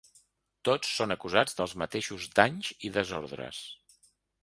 [0.69, 3.65] Tots són acusats dels mateixos danys i desordres.